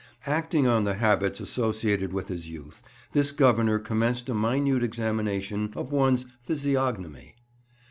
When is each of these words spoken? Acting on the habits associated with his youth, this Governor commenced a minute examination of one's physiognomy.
Acting 0.25 0.65
on 0.65 0.83
the 0.83 0.95
habits 0.95 1.39
associated 1.39 2.11
with 2.11 2.29
his 2.29 2.49
youth, 2.49 2.81
this 3.11 3.31
Governor 3.31 3.77
commenced 3.77 4.29
a 4.29 4.33
minute 4.33 4.81
examination 4.81 5.71
of 5.75 5.91
one's 5.91 6.25
physiognomy. 6.41 7.35